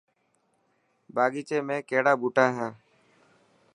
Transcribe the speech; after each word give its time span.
باغيچي 1.15 1.57
۾ 1.71 1.75
ڪهڙا 1.89 2.13
ٻوٽا 2.21 2.45
هي. 2.57 2.69